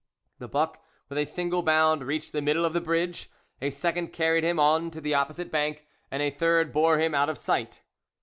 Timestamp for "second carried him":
3.69-4.59